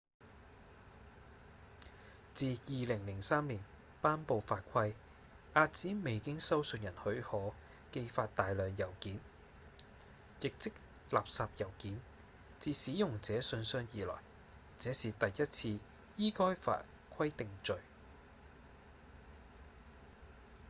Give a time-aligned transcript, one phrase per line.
[2.33, 3.59] 自2003年
[4.01, 4.95] 頒布法規
[5.53, 7.51] 遏止未經收信人許可
[7.91, 9.13] 寄發大量郵件
[10.41, 10.73] 亦即
[11.11, 11.99] 垃圾郵件
[12.59, 14.15] 至使用者信箱以來
[14.79, 15.79] 這是第一次
[16.17, 16.83] 依該法
[17.15, 17.77] 規定罪